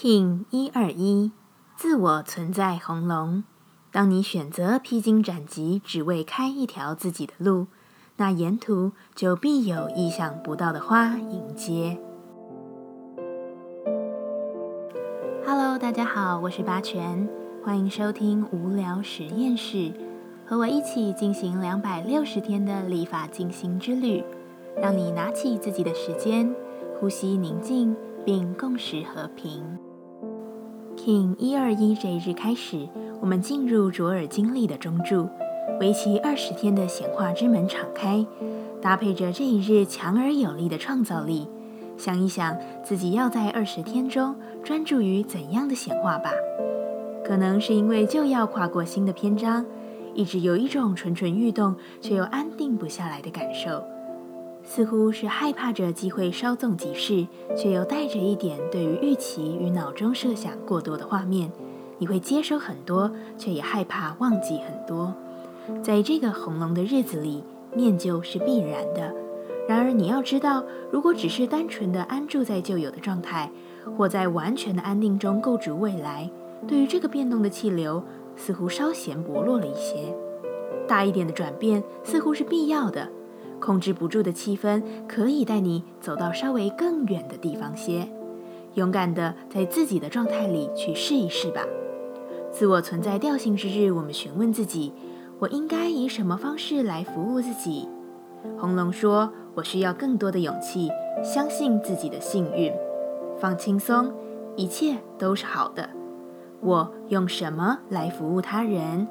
[0.00, 1.32] King 一二一，
[1.74, 3.42] 自我存在红龙。
[3.90, 7.66] 当你选择披荆斩棘，只为开一条自己的路，
[8.18, 11.98] 那沿途就必有意想不到的花迎接。
[15.44, 17.28] Hello，大家好，我是八全，
[17.64, 19.92] 欢迎收听无聊实验室，
[20.46, 24.22] 和我一起进行两百六十天的立法进行之旅，
[24.80, 26.54] 让你拿起自己的时间，
[27.00, 29.76] 呼吸宁静，并共识和平。
[30.98, 32.88] King 一二一这一日开始，
[33.20, 35.28] 我们进入卓尔经历的中柱，
[35.78, 38.26] 为期二十天的显化之门敞开，
[38.82, 41.46] 搭配着这一日强而有力的创造力，
[41.96, 44.34] 想一想自己要在二十天中
[44.64, 46.32] 专注于怎样的显化吧。
[47.24, 49.64] 可能是因为就要跨过新的篇章，
[50.14, 53.84] 一直有一种蠢蠢欲动却又安定不下来的感受。
[54.68, 61.50] 似乎是害怕着机会稍纵即逝，却又带着一点对于预期与脑中设想过多的画面。
[61.96, 65.14] 你会接收很多，却也害怕忘记很多。
[65.82, 67.42] 在这个红龙的日子里，
[67.74, 69.12] 念旧是必然的。
[69.66, 73.50] 然而你要知道，如果只是单纯的安住在旧有的状态，
[73.96, 76.30] 或在完全的安定中构筑未来，
[76.68, 78.02] 对于这个变动的气流，
[78.36, 80.14] 似乎稍显薄弱了一些。
[80.86, 83.08] 大一点的转变似乎是必要的。
[83.60, 88.08] 控制不住的气氛，可以带你走到稍微更远的地方些。
[88.74, 91.62] 勇敢的在自己的状态里去试一试吧。
[92.52, 94.92] 自我存在调性之日，我们询问自己：
[95.38, 97.88] 我应该以什么方式来服务自己？
[98.56, 100.88] 红龙说：“我需要更多的勇气，
[101.24, 102.72] 相信自己的幸运，
[103.38, 104.12] 放轻松，
[104.56, 105.88] 一切都是好的。”
[106.60, 109.06] 我用什么来服务他人？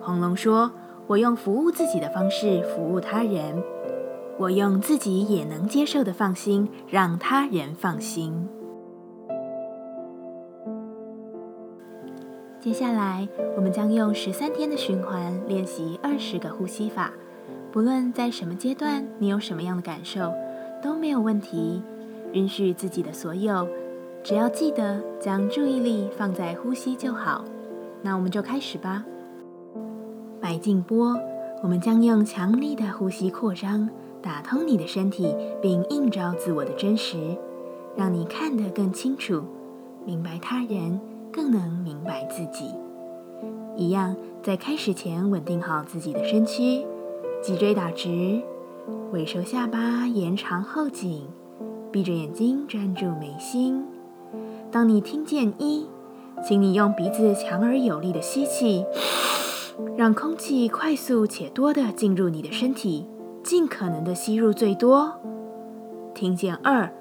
[0.00, 0.70] 红龙说
[1.08, 3.62] ：“我用服务自己的方式服务他人。”
[4.38, 8.48] 我用自己也能接受的放心，让他人放心。
[12.60, 17.12] 接下来，我们将用十三天的循环练习二十个呼吸法。
[17.72, 20.32] 不论在什么阶段，你有什么样的感受，
[20.80, 21.82] 都没有问题。
[22.32, 23.66] 允许自己的所有，
[24.22, 27.44] 只要记得将注意力放在呼吸就好。
[28.02, 29.04] 那我们就开始吧。
[30.40, 31.18] 白静波，
[31.62, 33.88] 我们将用强力的呼吸扩张。
[34.22, 37.36] 打通你的身体，并映照自我的真实，
[37.96, 39.42] 让你看得更清楚，
[40.04, 41.00] 明白他人，
[41.32, 42.74] 更能明白自己。
[43.76, 46.84] 一样，在开始前稳定好自己的身躯，
[47.40, 48.42] 脊椎打直，
[49.12, 51.28] 尾收下巴，延长后颈，
[51.92, 53.84] 闭着眼睛专注眉心。
[54.72, 55.86] 当你听见一，
[56.46, 58.84] 请你用鼻子强而有力的吸气，
[59.96, 63.06] 让空气快速且多的进入你的身体。
[63.48, 65.18] 尽可能的吸入最多。
[66.14, 66.92] 听见二，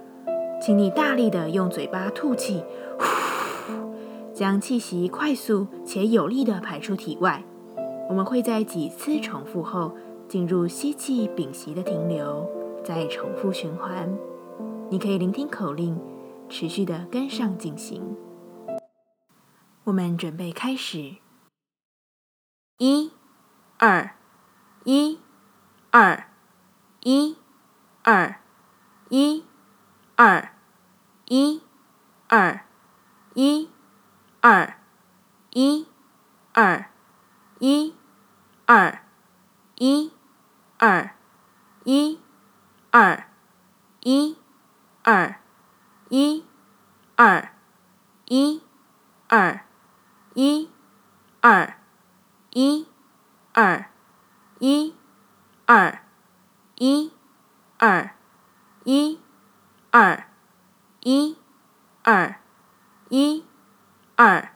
[0.61, 2.63] 请你大力的用嘴巴吐气，
[4.33, 7.43] 将气息快速且有力的排出体外。
[8.07, 9.93] 我们会在几次重复后
[10.29, 12.49] 进入吸气屏息的停留，
[12.81, 14.09] 再重复循环。
[14.89, 15.99] 你可以聆听口令，
[16.47, 18.15] 持续的跟上进行。
[19.83, 21.17] 我们准备开始。
[22.77, 23.11] 一、
[23.77, 24.11] 二、
[24.85, 25.19] 一、
[25.91, 26.23] 二。
[27.07, 27.37] 一，
[28.03, 28.35] 二，
[29.07, 29.45] 一，
[30.17, 30.49] 二，
[31.23, 31.63] 一，
[32.27, 32.59] 二，
[33.33, 33.69] 一，
[34.41, 34.75] 二，
[35.51, 35.87] 一，
[36.51, 36.89] 二，
[37.59, 37.93] 一，
[38.65, 38.99] 二，
[39.75, 40.11] 一，
[40.77, 41.13] 二，
[41.85, 42.19] 一，
[42.91, 43.23] 二，
[44.01, 44.37] 一，
[45.05, 45.29] 二，
[46.09, 46.43] 一，
[47.15, 47.51] 二，
[48.25, 48.61] 一，
[49.29, 49.61] 二，
[50.33, 50.69] 一，
[51.39, 51.73] 二，
[52.51, 52.87] 一，
[53.53, 53.85] 二，
[54.59, 54.93] 一，
[55.65, 56.06] 二。
[56.79, 57.11] 一，
[57.79, 58.11] 二，
[58.83, 59.19] 一，
[59.89, 60.25] 二，
[61.01, 61.35] 一，
[62.03, 62.35] 二，
[63.09, 63.43] 一，
[64.15, 64.49] 二，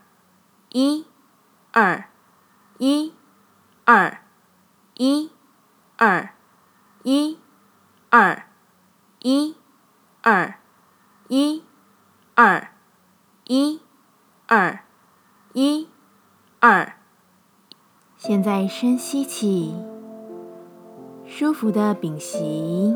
[0.69, 1.05] 一，
[1.71, 2.05] 二，
[2.77, 3.13] 一，
[3.85, 4.19] 二，
[4.93, 5.31] 一，
[5.97, 6.33] 二，
[7.01, 7.39] 一，
[8.11, 8.43] 二，
[9.19, 9.55] 一，
[10.21, 10.55] 二，
[11.27, 11.63] 一，
[12.35, 12.67] 二，
[13.45, 13.81] 一，
[14.45, 14.79] 二，
[15.53, 15.89] 一，
[16.59, 16.95] 二。
[18.15, 19.90] 现在深吸气。
[21.33, 22.93] 舒服的屏息，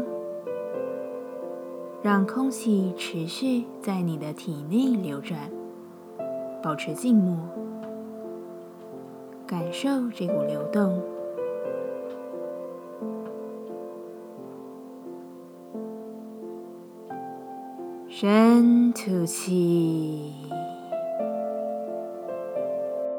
[2.04, 5.50] 让空气持续在你的体内流转，
[6.62, 7.38] 保持静默，
[9.48, 11.02] 感受这股流动。
[18.10, 20.36] 深吐气，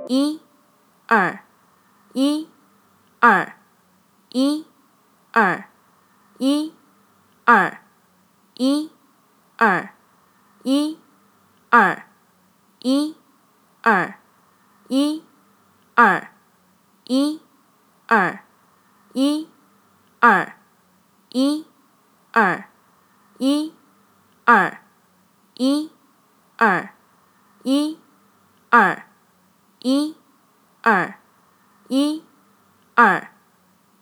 [0.09, 0.39] 一、
[1.07, 1.41] 二、
[2.13, 2.47] 一、
[3.19, 3.55] 二、
[4.31, 4.67] 一。
[5.39, 5.67] 二，
[6.47, 6.73] 一，
[7.45, 7.81] 二，
[8.55, 8.93] 一，
[9.57, 9.91] 二，
[10.63, 10.97] 一，
[11.71, 12.05] 二，
[12.79, 13.17] 一、
[13.83, 14.15] 二、
[14.87, 15.25] 一、
[15.97, 16.31] 二、
[17.03, 17.43] 一、
[18.07, 18.45] 二、
[19.13, 19.49] 一、
[20.21, 20.55] 二、
[21.33, 21.67] 一、
[22.31, 22.69] 二、
[23.39, 23.75] 一、
[24.45, 24.79] 二、
[25.57, 25.91] 一、
[26.59, 26.93] 二、
[27.65, 27.99] 一、
[28.71, 29.03] 二、
[29.81, 30.17] 一、
[30.81, 31.19] 二、
[31.89, 32.25] 一、
[32.95, 33.33] 二、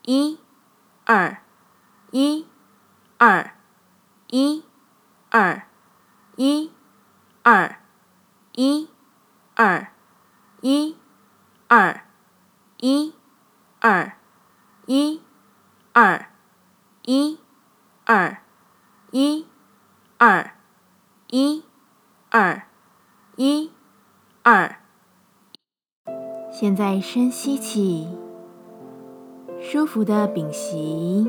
[0.02, 0.38] 一、
[1.06, 1.43] 二、
[2.16, 2.46] 一、
[3.18, 3.56] 二、
[4.28, 4.62] 一、
[5.30, 5.66] 二、
[6.36, 6.70] 一、
[7.42, 7.76] 二、
[8.52, 8.88] 一、
[9.56, 9.88] 二、
[10.60, 10.96] 一、
[11.66, 12.02] 二、
[12.78, 13.12] 一、
[13.80, 14.12] 二、
[14.86, 15.20] 一、
[15.92, 16.28] 二、
[17.02, 17.40] 一、
[18.04, 18.38] 二、
[19.10, 19.48] 一、
[20.16, 20.52] 二、
[21.32, 21.64] 一、
[22.30, 22.62] 二、
[23.34, 23.72] 一、
[24.44, 24.76] 二。
[26.52, 28.06] 现在深吸气，
[29.60, 31.28] 舒服的屏息，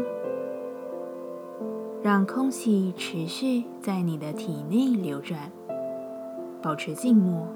[2.05, 5.51] 让空气持续在你的体内流转，
[6.61, 7.47] 保持静默，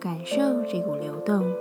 [0.00, 1.54] 感受这股流动。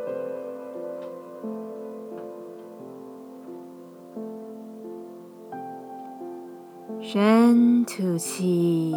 [7.00, 8.96] 深吐气，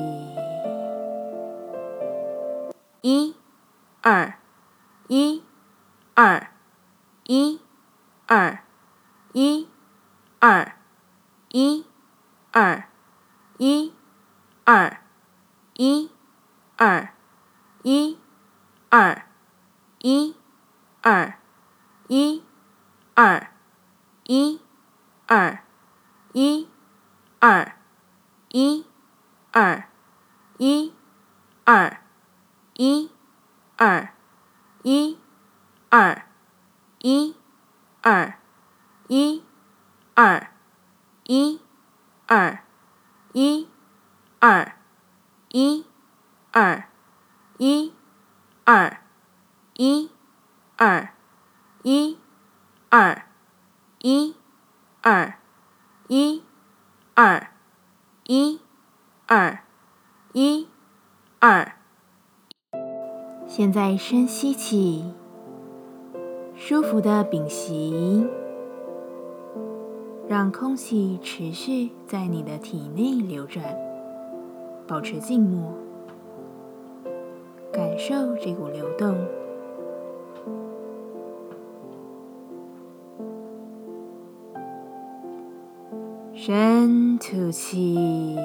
[3.02, 3.34] 一、
[4.00, 4.32] 二、
[5.08, 5.42] 一、
[6.14, 6.46] 二、
[7.26, 7.60] 一、
[8.26, 8.60] 二、
[9.34, 9.68] 一、
[10.38, 10.72] 二、
[11.50, 11.84] 一、
[12.52, 12.84] 二、
[13.60, 13.92] 一、
[14.64, 15.02] 二、
[15.74, 16.10] 一、
[16.78, 17.12] 二、
[17.82, 18.18] 一、
[18.88, 19.26] 二、
[19.98, 20.34] 一、
[21.02, 21.34] 二、
[22.08, 22.42] 一、
[23.14, 23.52] 二、
[24.24, 24.60] 一、
[25.26, 25.62] 二、
[26.32, 26.68] 一、
[27.40, 27.80] 二。
[28.52, 28.86] 一、
[29.52, 29.84] 二、
[30.58, 31.02] 一、
[31.64, 31.92] 二、
[32.78, 33.12] 一、
[33.76, 34.12] 二、
[34.82, 35.20] 一、
[35.90, 36.22] 二、
[36.98, 37.36] 一、
[38.02, 38.34] 二、
[39.08, 39.44] 一、
[40.14, 40.50] 二、
[41.24, 41.60] 一、
[42.26, 42.64] 二、
[43.32, 43.68] 一、
[44.38, 44.76] 二、
[45.50, 45.84] 一、
[46.52, 46.84] 二、
[47.58, 47.92] 一、
[48.64, 49.02] 二、
[49.74, 50.10] 一、
[50.76, 51.08] 二、
[51.82, 52.18] 一、
[52.88, 53.22] 二、
[54.00, 54.34] 一、
[55.00, 55.34] 二、
[56.08, 56.42] 一、
[57.14, 57.50] 二。
[58.32, 58.60] 一、
[59.26, 59.58] 二、
[60.32, 60.68] 一、
[61.40, 61.72] 二。
[63.48, 65.12] 现在深吸气，
[66.54, 68.24] 舒服的屏息，
[70.30, 73.64] 让空气持续在你的体内流转，
[74.86, 75.74] 保持静默，
[77.72, 79.18] 感受这股流动。
[86.32, 88.38] 深吐气，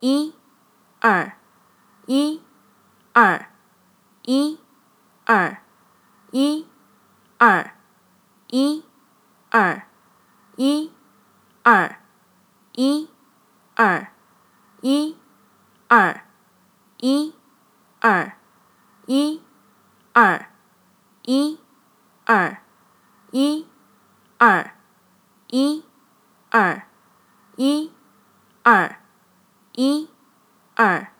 [0.00, 0.34] 一、
[0.98, 1.34] 二、
[2.06, 2.40] 一、
[3.12, 3.46] 二、
[4.24, 4.58] 一、
[5.24, 5.58] 二、
[6.32, 6.66] 一、
[7.38, 7.70] 二、
[8.48, 8.82] 一、
[9.50, 9.82] 二、
[10.56, 10.92] 一、
[11.62, 11.96] 二、
[12.72, 13.08] 一、
[13.74, 14.12] 二、
[14.80, 15.16] 一、
[15.88, 16.22] 二、
[16.98, 17.34] 一、
[18.00, 18.32] 二、
[19.06, 19.42] 一、
[20.12, 20.46] 二、
[21.26, 21.60] 一、
[22.24, 22.60] 二、
[23.30, 23.66] 一、
[24.38, 24.78] 二。
[25.50, 25.82] 一、
[26.50, 26.82] 二、
[27.56, 27.90] 一、
[28.66, 28.92] 二、
[29.72, 30.10] 一、
[30.76, 31.10] 二、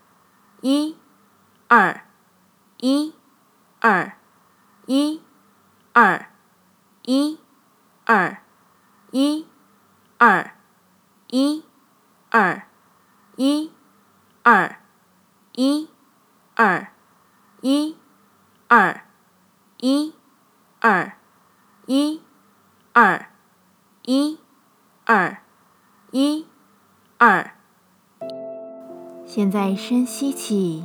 [0.60, 0.96] 一、
[1.68, 2.02] 二、
[2.78, 3.14] 一、
[3.80, 4.12] 二、
[4.86, 5.22] 一、
[5.94, 6.26] 二、
[7.02, 7.40] 一、
[8.08, 8.38] 二、
[9.10, 9.46] 一、
[10.16, 10.52] 二、
[11.28, 11.62] 一、
[12.30, 12.62] 二、
[13.36, 13.70] 一、
[14.42, 14.76] 二、
[15.52, 15.90] 一、
[16.54, 16.88] 二、
[17.60, 17.96] 一、
[18.66, 19.02] 二、
[19.76, 20.14] 一、
[20.80, 21.12] 二、
[21.86, 22.22] 一、
[22.94, 23.28] 二。
[24.10, 24.38] 一、
[25.04, 25.36] 二、
[26.10, 26.46] 一、
[27.18, 27.50] 二。
[29.26, 30.82] 现在深吸气，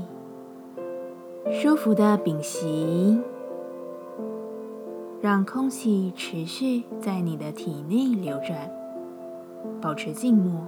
[1.53, 3.21] 舒服的屏息，
[5.23, 8.69] 让空气持续在你的体内流转，
[9.81, 10.67] 保持静默，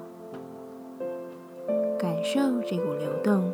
[1.99, 3.51] 感受这股流动。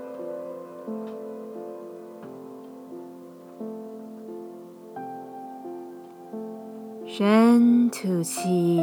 [7.08, 8.80] 深吐气，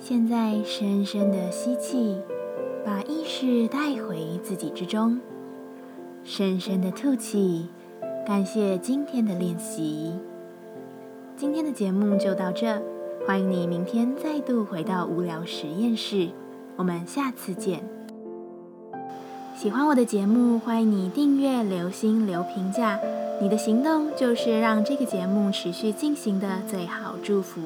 [0.00, 2.20] 现在深深的吸气，
[2.84, 5.20] 把意识带回自己之中。
[6.30, 7.68] 深深的吐气，
[8.26, 10.12] 感谢今天的练习。
[11.34, 12.82] 今天的节目就到这，
[13.26, 16.28] 欢迎你明天再度回到无聊实验室，
[16.76, 17.82] 我们下次见。
[19.56, 23.00] 喜欢我的节目，欢迎你订阅、留心、留评价。
[23.40, 27.62] 你的行动就是让这个节目持续进行的最好祝福。